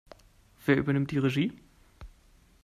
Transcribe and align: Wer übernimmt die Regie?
Wer 0.65 0.77
übernimmt 0.77 1.11
die 1.11 1.19
Regie? 1.19 1.59